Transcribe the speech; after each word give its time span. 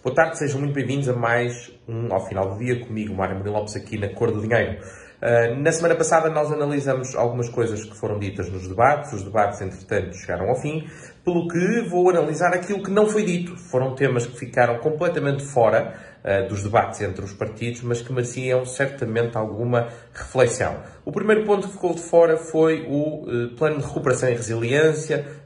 Boa 0.00 0.14
tarde, 0.14 0.38
sejam 0.38 0.60
muito 0.60 0.74
bem-vindos 0.74 1.08
a 1.08 1.12
mais 1.12 1.72
um 1.88 2.14
Ao 2.14 2.24
Final 2.24 2.50
do 2.50 2.58
Dia, 2.58 2.78
comigo, 2.86 3.12
Mário 3.12 3.36
Murilo 3.36 3.56
Lopes, 3.56 3.74
aqui 3.74 3.98
na 3.98 4.08
Cor 4.08 4.30
do 4.30 4.40
Dinheiro. 4.40 4.78
Uh, 5.20 5.56
na 5.60 5.72
semana 5.72 5.96
passada 5.96 6.30
nós 6.30 6.52
analisamos 6.52 7.16
algumas 7.16 7.48
coisas 7.48 7.82
que 7.82 7.96
foram 7.96 8.16
ditas 8.16 8.48
nos 8.48 8.68
debates, 8.68 9.12
os 9.12 9.24
debates 9.24 9.60
entretanto 9.60 10.14
chegaram 10.14 10.50
ao 10.50 10.54
fim, 10.54 10.86
pelo 11.28 11.46
que 11.46 11.82
vou 11.82 12.08
analisar 12.08 12.54
aquilo 12.54 12.82
que 12.82 12.90
não 12.90 13.06
foi 13.06 13.22
dito. 13.22 13.54
Foram 13.54 13.94
temas 13.94 14.24
que 14.24 14.38
ficaram 14.38 14.78
completamente 14.78 15.44
fora 15.44 15.94
uh, 16.24 16.48
dos 16.48 16.62
debates 16.62 17.02
entre 17.02 17.22
os 17.22 17.34
partidos, 17.34 17.82
mas 17.82 18.00
que 18.00 18.10
mereciam 18.10 18.64
certamente 18.64 19.36
alguma 19.36 19.88
reflexão. 20.14 20.76
O 21.04 21.12
primeiro 21.12 21.44
ponto 21.44 21.66
que 21.66 21.74
ficou 21.74 21.94
de 21.94 22.00
fora 22.00 22.38
foi 22.38 22.86
o 22.88 23.24
uh, 23.24 23.56
Plano 23.56 23.76
de 23.76 23.86
Recuperação 23.86 24.30
e 24.30 24.32
Resiliência, 24.32 25.36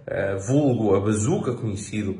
vulgo 0.48 0.96
a 0.96 1.00
bazuca, 1.00 1.52
conhecido 1.52 2.18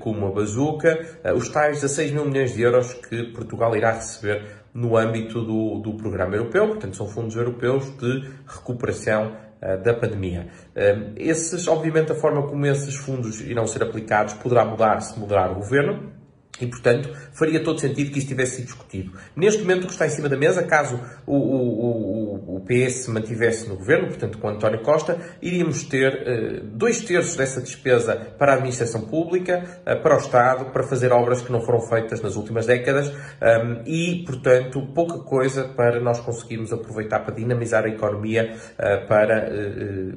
como 0.00 0.26
a 0.26 0.30
bazuca, 0.30 1.00
os 1.34 1.48
tais 1.48 1.80
16 1.80 2.12
mil 2.12 2.26
milhões 2.26 2.54
de 2.54 2.60
euros 2.60 2.92
que 2.92 3.32
Portugal 3.32 3.74
irá 3.74 3.92
receber 3.92 4.62
no 4.74 4.98
âmbito 4.98 5.40
do, 5.42 5.80
do 5.80 5.94
programa 5.94 6.36
europeu, 6.36 6.68
portanto, 6.68 6.94
são 6.94 7.06
fundos 7.06 7.34
europeus 7.34 7.90
de 7.96 8.28
recuperação 8.46 9.28
uh, 9.28 9.51
da 9.82 9.94
pandemia. 9.94 10.48
Uh, 10.74 11.12
esses, 11.16 11.68
obviamente, 11.68 12.12
a 12.12 12.14
forma 12.14 12.42
como 12.42 12.66
esses 12.66 12.96
fundos 12.96 13.40
irão 13.40 13.66
ser 13.66 13.82
aplicados 13.82 14.34
poderá 14.34 14.64
mudar 14.64 15.00
se 15.00 15.18
mudar 15.18 15.50
o 15.52 15.56
governo. 15.56 16.21
E, 16.60 16.66
portanto, 16.66 17.10
faria 17.32 17.62
todo 17.64 17.80
sentido 17.80 18.12
que 18.12 18.18
isto 18.18 18.28
tivesse 18.28 18.56
sido 18.56 18.66
discutido. 18.66 19.12
Neste 19.34 19.62
momento, 19.62 19.84
o 19.84 19.86
que 19.86 19.92
está 19.92 20.06
em 20.06 20.10
cima 20.10 20.28
da 20.28 20.36
mesa, 20.36 20.62
caso 20.62 21.00
o, 21.26 21.34
o, 21.34 22.54
o, 22.54 22.56
o 22.56 22.60
PS 22.60 23.04
se 23.04 23.10
mantivesse 23.10 23.68
no 23.68 23.76
governo, 23.76 24.08
portanto, 24.08 24.38
com 24.38 24.48
António 24.48 24.80
Costa, 24.82 25.18
iríamos 25.40 25.82
ter 25.84 26.12
uh, 26.12 26.66
dois 26.66 27.00
terços 27.00 27.36
dessa 27.36 27.60
despesa 27.60 28.14
para 28.38 28.52
a 28.52 28.54
administração 28.56 29.00
pública, 29.00 29.64
uh, 29.80 30.02
para 30.02 30.14
o 30.14 30.18
Estado, 30.18 30.66
para 30.66 30.82
fazer 30.82 31.10
obras 31.10 31.40
que 31.40 31.50
não 31.50 31.62
foram 31.62 31.80
feitas 31.80 32.20
nas 32.20 32.36
últimas 32.36 32.66
décadas 32.66 33.08
um, 33.08 33.82
e, 33.86 34.22
portanto, 34.26 34.86
pouca 34.94 35.18
coisa 35.20 35.64
para 35.64 36.00
nós 36.00 36.20
conseguirmos 36.20 36.72
aproveitar 36.72 37.20
para 37.20 37.34
dinamizar 37.34 37.84
a 37.84 37.88
economia, 37.88 38.54
uh, 38.78 39.08
para 39.08 39.50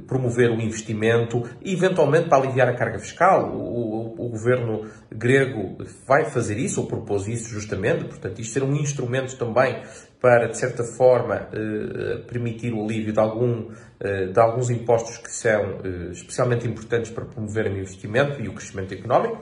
promover 0.05 0.51
o 0.51 0.61
investimento 0.61 1.43
e, 1.63 1.73
eventualmente, 1.73 2.27
para 2.27 2.43
aliviar 2.43 2.67
a 2.67 2.73
carga 2.73 2.99
fiscal. 2.99 3.51
O, 3.55 4.04
o 4.17 4.30
governo 4.30 4.85
grego 5.11 5.77
vai 6.08 6.25
fazer 6.25 6.58
isso, 6.58 6.81
ou 6.81 6.88
propôs 6.88 7.27
isso 7.27 7.49
justamente, 7.49 8.05
portanto, 8.05 8.39
isto 8.39 8.53
ser 8.53 8.63
um 8.63 8.75
instrumento 8.75 9.38
também 9.38 9.81
para, 10.25 10.47
de 10.47 10.57
certa 10.57 10.83
forma, 10.83 11.47
eh, 11.53 12.17
permitir 12.27 12.73
o 12.73 12.83
alívio 12.83 13.13
de, 13.13 13.19
algum, 13.19 13.69
eh, 13.99 14.25
de 14.25 14.39
alguns 14.39 14.72
impostos 14.72 15.17
que 15.17 15.31
são 15.31 15.81
eh, 15.83 16.11
especialmente 16.13 16.67
importantes 16.67 17.11
para 17.11 17.25
promover 17.25 17.67
o 17.67 17.77
investimento 17.77 18.41
e 18.41 18.47
o 18.47 18.53
crescimento 18.53 18.91
económico. 18.91 19.39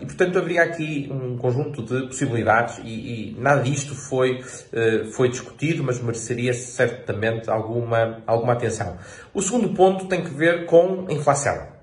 E, 0.00 0.06
portanto, 0.06 0.38
haveria 0.38 0.62
aqui 0.62 1.08
um 1.10 1.36
conjunto 1.36 1.82
de 1.82 2.06
possibilidades 2.06 2.78
e, 2.84 3.32
e 3.32 3.40
nada 3.40 3.62
disto 3.62 3.92
foi, 3.92 4.40
foi 5.12 5.28
discutido, 5.28 5.82
mas 5.82 6.00
mereceria 6.00 6.52
certamente 6.52 7.50
alguma, 7.50 8.22
alguma 8.24 8.52
atenção. 8.52 8.96
O 9.32 9.42
segundo 9.42 9.70
ponto 9.74 10.06
tem 10.06 10.22
que 10.22 10.30
ver 10.30 10.66
com 10.66 11.06
inflação. 11.10 11.73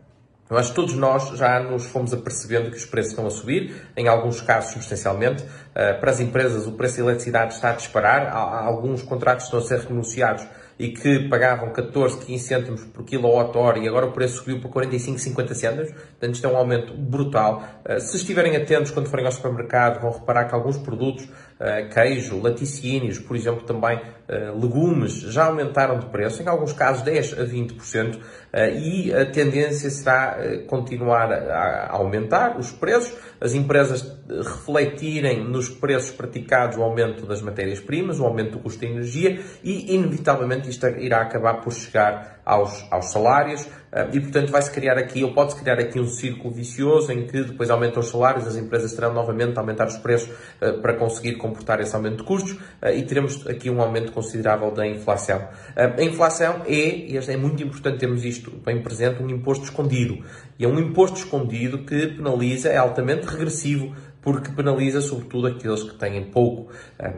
Eu 0.52 0.57
acho 0.57 0.71
que 0.71 0.75
todos 0.75 0.94
nós 0.95 1.30
já 1.38 1.61
nos 1.61 1.85
fomos 1.85 2.13
apercebendo 2.13 2.69
que 2.71 2.75
os 2.75 2.85
preços 2.85 3.13
estão 3.13 3.25
a 3.25 3.30
subir, 3.30 3.73
em 3.95 4.09
alguns 4.09 4.41
casos 4.41 4.73
substancialmente. 4.73 5.45
Eh, 5.73 5.94
para 5.94 6.11
as 6.11 6.19
empresas, 6.19 6.67
o 6.67 6.73
preço 6.73 6.97
da 6.97 7.03
eletricidade 7.03 7.53
está 7.53 7.69
a 7.69 7.73
disparar. 7.73 8.27
Há 8.27 8.66
alguns 8.66 9.02
contratos 9.02 9.45
estão 9.45 9.59
a 9.59 9.63
ser 9.63 9.79
renunciados 9.79 10.45
e 10.77 10.89
que 10.89 11.29
pagavam 11.29 11.72
14, 11.72 12.25
15 12.25 12.44
cêntimos 12.44 12.83
por 12.83 13.05
quilowatt-hora 13.05 13.79
e 13.79 13.88
agora 13.88 14.07
o 14.07 14.11
preço 14.11 14.39
subiu 14.39 14.59
para 14.59 14.69
45, 14.69 15.19
50 15.19 15.55
cêntimos. 15.55 15.89
Portanto, 16.22 16.36
isto 16.36 16.45
é 16.45 16.50
um 16.52 16.55
aumento 16.55 16.94
brutal. 16.94 17.64
Eh, 17.83 18.00
se 18.00 18.16
estiverem 18.16 18.55
atentos 18.55 18.91
quando 18.91 19.09
forem 19.09 19.25
ao 19.25 19.31
supermercado, 19.31 20.00
vão 20.00 20.11
reparar 20.11 20.45
que 20.45 20.53
alguns 20.53 20.78
produtos 20.78 21.28
eh, 21.63 21.89
queijo, 21.94 22.41
laticínios, 22.41 23.19
por 23.19 23.36
exemplo, 23.38 23.63
também 23.63 24.02
eh, 24.28 24.52
legumes, 24.52 25.13
já 25.13 25.45
aumentaram 25.45 26.00
de 26.00 26.08
preço, 26.08 26.41
em 26.41 26.47
alguns 26.47 26.73
casos 26.73 27.03
10 27.03 27.38
a 27.40 27.45
20%, 27.45 28.19
eh, 28.51 28.79
e 28.79 29.13
a 29.13 29.28
tendência 29.28 29.88
será 29.91 30.38
continuar 30.68 31.31
a 31.31 31.91
aumentar 31.91 32.57
os 32.57 32.72
preços, 32.72 33.16
as 33.40 33.53
empresas 33.53 34.12
refletirem 34.28 35.44
nos 35.44 35.69
preços 35.69 36.09
praticados 36.09 36.78
o 36.78 36.81
aumento 36.81 37.28
das 37.28 37.44
matérias-primas, 37.44 38.19
o 38.19 38.25
aumento 38.25 38.53
do 38.53 38.59
custo 38.59 38.81
da 38.81 38.88
energia, 38.88 39.40
e 39.63 39.94
inevitavelmente 39.94 40.68
isto 40.68 40.88
irá 40.88 41.22
acabar 41.22 41.62
por 41.62 41.72
chegar 41.72 42.41
aos, 42.51 42.85
aos 42.91 43.06
salários 43.12 43.66
ah, 43.94 44.09
e, 44.12 44.19
portanto, 44.19 44.51
vai-se 44.51 44.69
criar 44.69 44.97
aqui, 44.97 45.23
ou 45.23 45.34
pode-se 45.34 45.57
criar 45.57 45.79
aqui 45.79 46.00
um 46.00 46.06
círculo 46.06 46.53
vicioso 46.53 47.12
em 47.12 47.25
que 47.25 47.44
depois 47.44 47.69
aumentam 47.69 48.01
os 48.01 48.09
salários, 48.09 48.45
as 48.45 48.57
empresas 48.57 48.94
terão 48.94 49.13
novamente 49.13 49.57
a 49.57 49.62
aumentar 49.62 49.88
os 49.88 49.97
preços 49.97 50.29
ah, 50.62 50.73
para 50.81 50.95
conseguir 50.95 51.38
comportar 51.38 51.79
esse 51.79 51.95
aumento 51.95 52.17
de 52.17 52.23
custos 52.23 52.57
ah, 52.81 52.91
e 52.91 53.03
teremos 53.03 53.47
aqui 53.47 53.69
um 53.69 53.81
aumento 53.81 54.12
considerável 54.12 54.69
da 54.72 54.85
inflação. 54.85 55.47
A 55.75 56.03
inflação 56.03 56.63
é, 56.66 56.72
e 56.73 57.17
é 57.17 57.38
muito 57.38 57.63
importante 57.63 58.00
termos 58.00 58.25
isto 58.25 58.51
bem 58.66 58.81
presente, 58.81 59.23
um 59.23 59.29
imposto 59.29 59.63
escondido. 59.63 60.23
E 60.59 60.66
é 60.66 60.68
um 60.68 60.78
imposto 60.78 61.18
escondido 61.18 61.79
que 61.85 62.07
penaliza, 62.07 62.69
é 62.69 62.78
altamente 62.78 63.25
regressivo 63.28 63.95
porque 64.21 64.51
penaliza 64.51 65.01
sobretudo 65.01 65.47
aqueles 65.47 65.83
que 65.83 65.95
têm 65.95 66.23
pouco. 66.25 66.71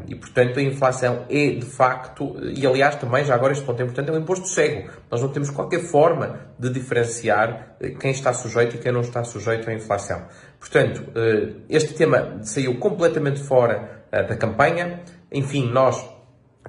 E, 0.07 0.15
portanto, 0.15 0.59
a 0.59 0.61
inflação 0.61 1.25
é 1.29 1.49
de 1.49 1.65
facto, 1.65 2.35
e 2.41 2.65
aliás 2.65 2.95
também, 2.95 3.25
já 3.25 3.35
agora 3.35 3.51
este 3.51 3.65
ponto 3.65 3.79
é 3.81 3.83
importante, 3.83 4.09
é 4.09 4.13
um 4.13 4.19
imposto 4.19 4.47
cego. 4.47 4.89
Nós 5.11 5.21
não 5.21 5.29
temos 5.29 5.49
qualquer 5.49 5.81
forma 5.81 6.39
de 6.57 6.69
diferenciar 6.69 7.75
eh, 7.79 7.89
quem 7.89 8.11
está 8.11 8.33
sujeito 8.33 8.75
e 8.75 8.79
quem 8.79 8.91
não 8.91 9.01
está 9.01 9.23
sujeito 9.23 9.69
à 9.69 9.73
inflação. 9.73 10.25
Portanto, 10.59 11.03
eh, 11.15 11.53
este 11.69 11.93
tema 11.93 12.39
saiu 12.43 12.79
completamente 12.79 13.41
fora 13.41 14.05
eh, 14.11 14.23
da 14.23 14.35
campanha. 14.35 15.01
Enfim, 15.31 15.69
nós 15.69 16.12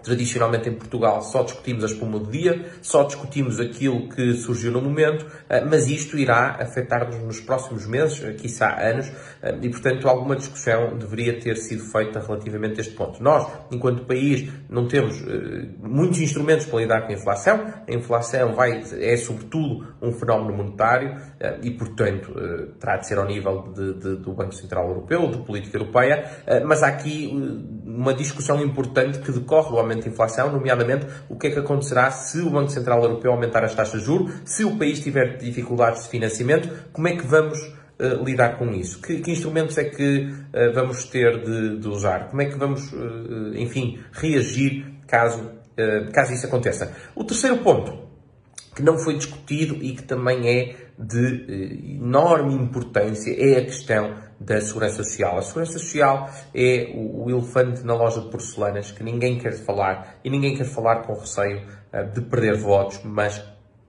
Tradicionalmente 0.02 0.68
em 0.68 0.74
Portugal 0.74 1.22
só 1.22 1.42
discutimos 1.44 1.84
a 1.84 1.86
espuma 1.86 2.18
do 2.18 2.30
dia, 2.30 2.66
só 2.82 3.04
discutimos 3.04 3.60
aquilo 3.60 4.08
que 4.08 4.34
surgiu 4.34 4.72
no 4.72 4.82
momento, 4.82 5.26
eh, 5.48 5.64
mas 5.64 5.88
isto 5.88 6.18
irá 6.18 6.56
afetar-nos 6.60 7.16
nos 7.22 7.40
próximos 7.40 7.86
meses, 7.86 8.22
eh, 8.22 8.32
quiçá 8.32 8.76
anos, 8.80 9.10
eh, 9.40 9.56
e 9.62 9.68
portanto 9.70 10.08
alguma 10.08 10.36
discussão 10.36 10.98
deveria 10.98 11.38
ter 11.38 11.56
sido 11.56 11.84
feita 11.84 12.20
relativamente 12.20 12.78
a 12.78 12.80
este 12.82 12.94
ponto. 12.94 13.22
Nós, 13.22 13.46
enquanto 13.70 14.04
país, 14.04 14.50
não 14.68 14.86
temos 14.88 15.24
muitos 15.80 16.20
instrumentos 16.20 16.66
para 16.66 16.80
lidar 16.80 17.02
com 17.02 17.12
a 17.12 17.14
inflação, 17.14 17.64
a 17.88 17.94
inflação 17.94 18.54
vai, 18.54 18.82
é 18.98 19.16
sobretudo 19.16 19.86
um 20.02 20.12
fenómeno 20.12 20.56
monetário 20.56 21.16
e 21.62 21.70
portanto 21.70 22.34
terá 22.78 22.96
de 22.96 23.06
ser 23.06 23.18
ao 23.18 23.26
nível 23.26 23.72
de, 23.74 23.94
de, 23.94 24.16
do 24.16 24.32
Banco 24.32 24.54
Central 24.54 24.88
Europeu, 24.88 25.30
de 25.30 25.38
política 25.38 25.76
europeia, 25.76 26.24
mas 26.66 26.82
há 26.82 26.88
aqui 26.88 27.30
uma 27.96 28.12
discussão 28.12 28.60
importante 28.60 29.20
que 29.20 29.30
decorre 29.30 29.70
do 29.70 29.78
aumento 29.78 30.04
da 30.04 30.10
inflação, 30.10 30.50
nomeadamente 30.52 31.06
o 31.28 31.36
que 31.36 31.46
é 31.46 31.50
que 31.50 31.58
acontecerá 31.58 32.10
se 32.10 32.40
o 32.40 32.50
Banco 32.50 32.70
Central 32.70 33.02
Europeu 33.02 33.32
aumentar 33.32 33.64
as 33.64 33.74
taxas 33.74 34.00
de 34.00 34.06
juros, 34.06 34.32
se 34.44 34.64
o 34.64 34.76
país 34.76 35.00
tiver 35.00 35.38
dificuldades 35.38 36.04
de 36.04 36.08
financiamento, 36.08 36.68
como 36.92 37.06
é 37.06 37.16
que 37.16 37.26
vamos 37.26 37.58
uh, 37.60 38.24
lidar 38.24 38.58
com 38.58 38.72
isso? 38.72 39.00
Que, 39.00 39.20
que 39.20 39.30
instrumentos 39.30 39.78
é 39.78 39.84
que 39.84 40.26
uh, 40.26 40.74
vamos 40.74 41.04
ter 41.04 41.42
de, 41.44 41.78
de, 41.78 41.88
usar? 41.88 42.28
Como 42.28 42.42
é 42.42 42.46
que 42.46 42.58
vamos, 42.58 42.92
uh, 42.92 43.54
enfim, 43.54 44.00
reagir 44.12 44.86
caso, 45.06 45.52
caso 46.12 46.32
isso 46.32 46.46
aconteça? 46.46 46.92
O 47.14 47.24
terceiro 47.24 47.58
ponto, 47.58 48.03
que 48.74 48.82
não 48.82 48.98
foi 48.98 49.16
discutido 49.16 49.76
e 49.76 49.94
que 49.94 50.02
também 50.02 50.48
é 50.48 50.76
de 50.98 51.96
enorme 52.00 52.54
importância, 52.54 53.34
é 53.36 53.58
a 53.58 53.64
questão 53.64 54.14
da 54.38 54.60
segurança 54.60 55.02
social. 55.02 55.38
A 55.38 55.42
segurança 55.42 55.78
social 55.78 56.30
é 56.54 56.92
o, 56.94 57.28
elefante 57.30 57.82
na 57.84 57.94
loja 57.94 58.20
de 58.20 58.30
porcelanas 58.30 58.90
que 58.90 59.02
ninguém 59.02 59.38
quer 59.38 59.52
falar 59.52 60.18
e 60.24 60.30
ninguém 60.30 60.56
quer 60.56 60.64
falar 60.64 61.02
com 61.02 61.14
receio 61.14 61.62
uh, 61.92 62.12
de 62.12 62.20
perder 62.20 62.56
votos, 62.56 63.00
mas 63.04 63.42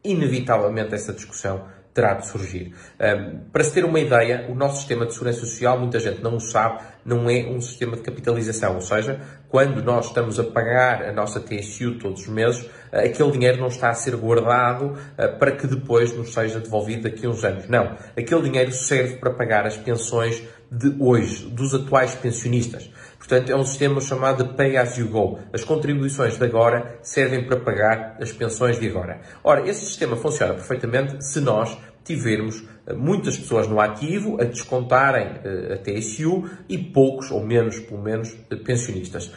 inevitavelmente 0.04 0.94
essa 0.94 1.14
discussão 1.14 1.66
terá 1.96 2.14
de 2.14 2.28
surgir. 2.28 2.74
Um, 3.00 3.40
para 3.54 3.64
se 3.64 3.74
ter 3.74 3.86
uma 3.86 4.00
ideia, 4.02 4.46
o 4.50 4.54
nosso 4.54 4.80
sistema 4.80 5.06
de 5.06 5.14
segurança 5.14 5.40
social, 5.40 5.80
muita 5.80 5.98
gente 5.98 6.22
não 6.22 6.36
o 6.36 6.42
sabe, 6.42 6.84
não 7.06 7.30
é 7.30 7.46
um 7.46 7.62
sistema 7.62 7.96
de 7.96 8.04
capitalização, 8.04 8.76
ou 8.76 8.82
seja, 8.82 9.22
quando 9.48 9.82
nós 9.82 10.08
estamos 10.08 10.38
a 10.38 10.44
pagar 10.44 11.04
a 11.04 11.14
nossa 11.14 11.40
TSU 11.40 11.98
todos 11.98 12.24
os 12.24 12.28
meses, 12.28 12.70
aquele 12.92 13.32
dinheiro 13.32 13.60
não 13.60 13.68
está 13.68 13.90
a 13.90 13.94
ser 13.94 14.14
guardado 14.18 14.88
uh, 14.88 15.40
para 15.40 15.54
que 15.54 15.66
depois 15.68 16.14
nos 16.14 16.34
seja 16.34 16.60
devolvido 16.60 17.04
daqui 17.04 17.26
a 17.26 17.30
uns 17.30 17.46
anos. 17.46 17.70
Não. 17.70 17.96
Aquele 18.18 18.42
dinheiro 18.42 18.74
serve 18.74 19.16
para 19.16 19.32
pagar 19.32 19.66
as 19.66 19.78
pensões 19.78 20.44
de 20.70 20.94
hoje, 21.00 21.46
dos 21.46 21.74
atuais 21.74 22.14
pensionistas. 22.14 22.90
Portanto, 23.28 23.52
é 23.52 23.56
um 23.56 23.66
sistema 23.66 24.00
chamado 24.00 24.44
de 24.44 24.54
Pay 24.54 24.78
As 24.78 24.98
You 25.00 25.10
Go. 25.10 25.40
As 25.52 25.64
contribuições 25.64 26.38
de 26.38 26.46
agora 26.46 27.00
servem 27.02 27.44
para 27.44 27.60
pagar 27.60 28.18
as 28.22 28.32
pensões 28.32 28.80
de 28.80 28.88
agora. 28.88 29.20
Ora, 29.44 29.68
esse 29.68 29.84
sistema 29.84 30.16
funciona 30.16 30.54
perfeitamente 30.54 31.26
se 31.26 31.40
nós 31.42 31.76
tivermos 32.04 32.64
eh, 32.86 32.94
muitas 32.94 33.36
pessoas 33.36 33.68
no 33.68 33.80
ativo 33.80 34.40
a 34.40 34.44
descontarem 34.44 35.26
uh, 35.26 35.74
a 35.74 35.78
TSU 35.78 36.48
e 36.70 36.78
poucos, 36.78 37.32
ou 37.32 37.44
menos, 37.44 37.80
pelo 37.80 38.00
menos, 38.00 38.32
uh, 38.32 38.58
pensionistas. 38.64 39.32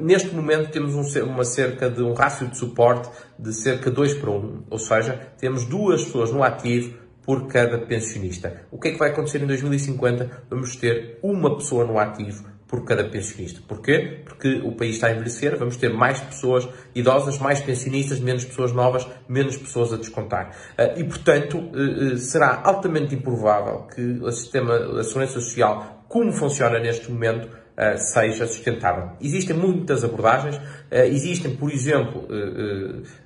Neste 0.00 0.34
momento 0.34 0.70
temos 0.70 0.94
um, 0.94 1.24
uma 1.24 1.44
cerca 1.44 1.90
de 1.90 2.02
um 2.02 2.14
rácio 2.14 2.46
de 2.46 2.56
suporte 2.56 3.10
de 3.38 3.52
cerca 3.52 3.90
de 3.90 3.96
2 3.96 4.14
para 4.14 4.30
1, 4.30 4.64
ou 4.70 4.78
seja, 4.78 5.12
temos 5.38 5.66
duas 5.66 6.02
pessoas 6.04 6.32
no 6.32 6.42
ativo 6.42 6.96
por 7.22 7.48
cada 7.48 7.76
pensionista. 7.76 8.62
O 8.70 8.78
que 8.78 8.88
é 8.88 8.92
que 8.92 8.98
vai 8.98 9.10
acontecer 9.10 9.42
em 9.42 9.46
2050? 9.46 10.44
Vamos 10.48 10.74
ter 10.76 11.18
uma 11.22 11.54
pessoa 11.54 11.84
no 11.84 11.98
ativo 11.98 12.55
por 12.68 12.84
cada 12.84 13.04
pensionista. 13.04 13.60
Porquê? 13.66 14.22
Porque 14.24 14.60
o 14.64 14.72
país 14.72 14.96
está 14.96 15.06
a 15.06 15.12
envelhecer, 15.12 15.56
vamos 15.56 15.76
ter 15.76 15.92
mais 15.92 16.20
pessoas 16.20 16.68
idosas, 16.94 17.38
mais 17.38 17.60
pensionistas, 17.60 18.18
menos 18.18 18.44
pessoas 18.44 18.72
novas, 18.72 19.06
menos 19.28 19.56
pessoas 19.56 19.92
a 19.92 19.96
descontar. 19.96 20.50
Ah, 20.76 20.94
e, 20.96 21.04
portanto, 21.04 21.58
eh, 21.58 22.14
eh, 22.14 22.16
será 22.16 22.60
altamente 22.64 23.14
improvável 23.14 23.86
que 23.94 24.02
o 24.20 24.30
sistema 24.32 24.78
da 24.78 25.04
Segurança 25.04 25.34
Social, 25.34 26.04
como 26.08 26.32
funciona 26.32 26.78
neste 26.80 27.10
momento, 27.10 27.48
ah, 27.76 27.96
seja 27.98 28.46
sustentável. 28.46 29.10
Existem 29.20 29.54
muitas 29.54 30.02
abordagens, 30.02 30.58
ah, 30.90 31.06
existem, 31.06 31.54
por 31.54 31.70
exemplo, 31.70 32.26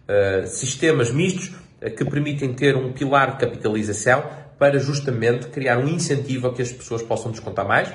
eh, 0.09 0.45
sistemas 0.47 1.11
mistos 1.11 1.53
que 1.97 2.05
permitem 2.05 2.53
ter 2.53 2.77
um 2.77 2.93
pilar 2.93 3.33
de 3.33 3.47
capitalização 3.47 4.23
para 4.59 4.79
justamente 4.79 5.47
criar 5.49 5.79
um 5.79 5.89
incentivo 5.89 6.49
a 6.49 6.55
que 6.55 6.61
as 6.61 6.71
pessoas 6.71 7.03
possam 7.03 7.31
descontar 7.31 7.67
mais, 7.67 7.91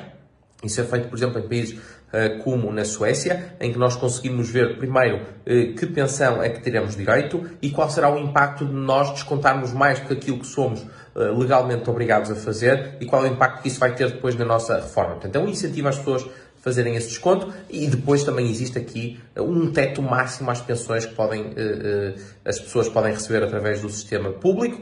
isso 0.65 0.81
é 0.81 0.83
feito, 0.83 1.07
por 1.07 1.17
exemplo, 1.17 1.39
em 1.39 1.47
países 1.47 1.77
uh, 1.77 2.44
como 2.44 2.71
na 2.71 2.85
Suécia, 2.85 3.56
em 3.59 3.71
que 3.71 3.77
nós 3.77 3.95
conseguimos 3.95 4.50
ver 4.50 4.77
primeiro 4.77 5.17
uh, 5.17 5.75
que 5.75 5.85
pensão 5.85 6.41
é 6.41 6.50
que 6.50 6.62
teremos 6.62 6.95
direito 6.95 7.44
e 7.62 7.69
qual 7.69 7.89
será 7.89 8.13
o 8.13 8.17
impacto 8.17 8.65
de 8.65 8.73
nós 8.73 9.12
descontarmos 9.12 9.73
mais 9.73 10.00
do 10.00 10.07
que 10.07 10.13
aquilo 10.13 10.39
que 10.39 10.47
somos 10.47 10.81
uh, 10.81 11.38
legalmente 11.38 11.89
obrigados 11.89 12.31
a 12.31 12.35
fazer 12.35 12.97
e 13.00 13.06
qual 13.06 13.25
é 13.25 13.29
o 13.29 13.33
impacto 13.33 13.62
que 13.62 13.67
isso 13.67 13.79
vai 13.79 13.94
ter 13.94 14.12
depois 14.12 14.35
na 14.35 14.45
nossa 14.45 14.75
reforma. 14.75 15.13
Portanto, 15.13 15.35
é 15.35 15.39
um 15.39 15.47
incentivo 15.47 15.88
às 15.88 15.97
pessoas 15.97 16.25
fazerem 16.65 16.95
esse 16.95 17.09
desconto 17.09 17.53
e 17.69 17.85
depois 17.85 18.23
também 18.23 18.50
existe 18.50 18.75
aqui 18.75 19.19
um 19.38 19.71
teto 19.71 20.01
máximo 20.01 20.50
às 20.50 20.59
pensões 20.59 21.06
que 21.06 21.13
podem, 21.13 21.53
as 22.44 22.59
pessoas 22.59 22.89
podem 22.89 23.13
receber 23.13 23.44
através 23.44 23.81
do 23.81 23.89
sistema 23.89 24.31
público. 24.31 24.81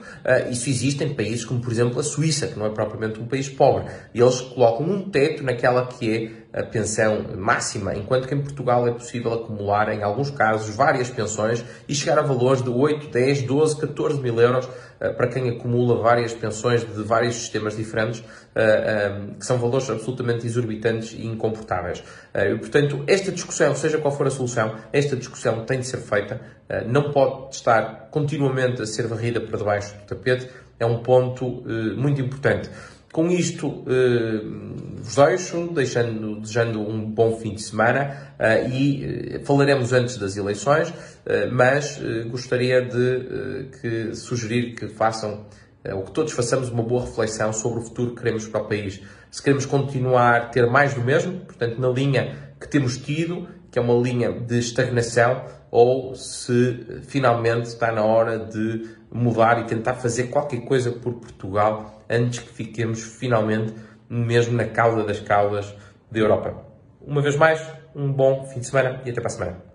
Isso 0.49 0.69
existe 0.69 1.03
em 1.03 1.13
países 1.13 1.43
como, 1.43 1.59
por 1.59 1.73
exemplo, 1.73 1.99
a 1.99 2.03
Suíça, 2.03 2.47
que 2.47 2.57
não 2.57 2.67
é 2.67 2.69
propriamente 2.69 3.19
um 3.19 3.27
país 3.27 3.49
pobre. 3.49 3.91
E 4.13 4.21
eles 4.21 4.39
colocam 4.39 4.89
um 4.89 5.09
teto 5.09 5.43
naquela 5.43 5.85
que 5.85 6.09
é 6.09 6.31
a 6.53 6.63
pensão 6.63 7.25
máxima, 7.35 7.95
enquanto 7.95 8.27
que 8.27 8.35
em 8.35 8.41
Portugal 8.41 8.87
é 8.87 8.91
possível 8.91 9.33
acumular, 9.33 9.89
em 9.89 10.03
alguns 10.03 10.29
casos, 10.29 10.75
várias 10.75 11.09
pensões 11.09 11.65
e 11.89 11.95
chegar 11.95 12.19
a 12.19 12.21
valores 12.21 12.61
de 12.61 12.69
8, 12.69 13.07
10, 13.07 13.41
12, 13.43 13.81
14 13.81 14.21
mil 14.21 14.39
euros 14.39 14.69
eh, 15.03 15.09
para 15.09 15.27
quem 15.27 15.49
acumula 15.49 16.01
várias 16.01 16.33
pensões 16.33 16.81
de 16.81 17.03
vários 17.03 17.35
sistemas 17.35 17.75
diferentes, 17.75 18.23
eh, 18.55 18.63
eh, 18.63 19.33
que 19.37 19.45
são 19.45 19.57
valores 19.57 19.89
absolutamente 19.89 20.45
exorbitantes 20.45 21.11
e 21.11 21.25
incomportáveis. 21.25 22.01
E, 22.33 22.57
portanto, 22.57 23.03
esta 23.05 23.31
discussão, 23.31 23.75
seja 23.75 23.97
qual 23.97 24.15
for 24.15 24.27
a 24.27 24.29
solução, 24.29 24.75
esta 24.93 25.15
discussão 25.15 25.65
tem 25.65 25.79
de 25.79 25.87
ser 25.87 25.97
feita, 25.97 26.39
não 26.87 27.11
pode 27.11 27.55
estar 27.55 28.07
continuamente 28.09 28.81
a 28.81 28.85
ser 28.85 29.05
varrida 29.07 29.39
para 29.41 29.57
debaixo 29.57 29.95
do 29.95 30.05
tapete, 30.05 30.49
é 30.79 30.85
um 30.85 31.03
ponto 31.03 31.63
muito 31.95 32.19
importante. 32.21 32.69
Com 33.13 33.29
isto, 33.29 33.85
eh, 33.85 34.41
vos 35.03 35.15
deixo, 35.15 35.67
deixando, 35.67 36.41
desejando 36.41 36.81
um 36.81 37.05
bom 37.05 37.37
fim 37.37 37.53
de 37.53 37.61
semana 37.61 38.33
eh, 38.39 38.67
e 38.67 39.35
eh, 39.35 39.39
falaremos 39.45 39.93
antes 39.93 40.17
das 40.17 40.35
eleições, 40.35 40.91
mas 41.51 42.01
gostaria 42.29 42.81
de 42.81 43.69
que, 43.79 44.15
sugerir 44.15 44.73
que 44.73 44.87
façam, 44.87 45.45
ou 45.93 46.01
que 46.01 46.11
todos 46.11 46.33
façamos 46.33 46.69
uma 46.69 46.81
boa 46.81 47.05
reflexão 47.05 47.53
sobre 47.53 47.81
o 47.81 47.83
futuro 47.83 48.15
que 48.15 48.23
queremos 48.23 48.47
para 48.47 48.63
o 48.63 48.67
país. 48.67 48.99
Se 49.29 49.41
queremos 49.43 49.67
continuar 49.67 50.35
a 50.35 50.45
ter 50.47 50.65
mais 50.65 50.95
do 50.95 51.01
mesmo, 51.01 51.39
portanto, 51.41 51.79
na 51.79 51.89
linha 51.89 52.35
que 52.59 52.67
temos 52.67 52.97
tido, 52.97 53.47
que 53.73 53.79
é 53.79 53.81
uma 53.81 53.95
linha 53.95 54.31
de 54.31 54.59
estagnação, 54.59 55.45
ou 55.71 56.13
se 56.13 57.01
finalmente 57.07 57.65
está 57.65 57.91
na 57.91 58.05
hora 58.05 58.37
de 58.37 58.87
mudar 59.11 59.59
e 59.59 59.63
tentar 59.65 59.95
fazer 59.95 60.25
qualquer 60.25 60.61
coisa 60.61 60.91
por 60.91 61.13
Portugal 61.13 62.03
antes 62.07 62.37
que 62.37 62.49
fiquemos 62.49 63.01
finalmente 63.01 63.73
mesmo 64.07 64.55
na 64.55 64.65
cauda 64.65 65.03
das 65.03 65.19
caudas 65.19 65.75
da 66.11 66.19
Europa. 66.19 66.55
Uma 67.01 67.23
vez 67.23 67.35
mais, 67.35 67.67
um 67.95 68.13
bom 68.13 68.45
fim 68.45 68.59
de 68.59 68.67
semana 68.67 69.01
e 69.05 69.09
até 69.09 69.19
para 69.19 69.31
a 69.31 69.33
semana. 69.33 69.72